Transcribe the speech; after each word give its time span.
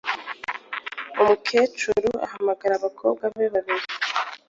umukecuru 1.21 2.09
ahamagara 2.25 2.73
abakobwa 2.77 3.23
be 3.35 3.45
babiri, 3.53 3.85